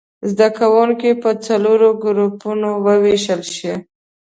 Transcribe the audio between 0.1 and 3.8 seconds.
زده کوونکي په څلورو ګروپونو ووېشل شي.